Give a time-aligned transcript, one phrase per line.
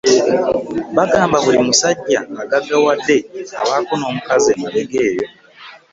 [0.97, 3.17] Bagamba buli musajja agaggawadde
[3.61, 5.25] abaako omukazi emabega eyo.